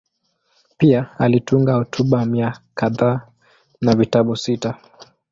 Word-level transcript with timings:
Pia 0.77 1.09
alitunga 1.17 1.73
hotuba 1.73 2.25
mia 2.25 2.59
kadhaa 2.73 3.21
na 3.81 3.95
vitabu 3.95 4.35
sita. 4.37 4.77